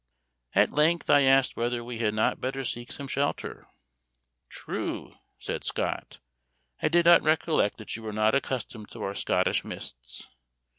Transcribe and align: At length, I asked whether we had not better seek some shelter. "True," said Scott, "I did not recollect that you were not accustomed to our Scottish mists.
At 0.55 0.71
length, 0.71 1.11
I 1.11 1.21
asked 1.25 1.55
whether 1.55 1.83
we 1.83 1.99
had 1.99 2.15
not 2.15 2.41
better 2.41 2.65
seek 2.65 2.91
some 2.91 3.07
shelter. 3.07 3.67
"True," 4.49 5.17
said 5.37 5.63
Scott, 5.63 6.17
"I 6.81 6.87
did 6.89 7.05
not 7.05 7.21
recollect 7.21 7.77
that 7.77 7.95
you 7.95 8.01
were 8.01 8.11
not 8.11 8.33
accustomed 8.33 8.89
to 8.93 9.03
our 9.03 9.13
Scottish 9.13 9.63
mists. 9.63 10.25